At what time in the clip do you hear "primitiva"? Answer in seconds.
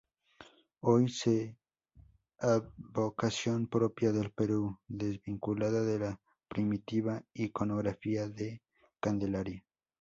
6.47-7.23